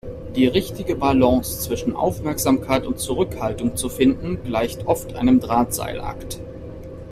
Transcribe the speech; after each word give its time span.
Die 0.35 0.47
richtige 0.47 0.95
Balance 0.95 1.59
zwischen 1.59 1.95
Aufmerksamkeit 1.95 2.87
und 2.87 2.97
Zurückhaltung 2.99 3.75
zu 3.77 3.87
finden, 3.87 4.39
gleicht 4.43 4.87
oft 4.87 5.13
einem 5.13 5.39
Drahtseilakt. 5.39 6.39